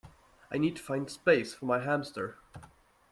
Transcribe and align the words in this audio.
I 0.51 0.57
need 0.57 0.77
to 0.77 0.81
find 0.81 1.07
space 1.11 1.53
for 1.53 1.65
my 1.67 1.77
hamster 1.77 2.39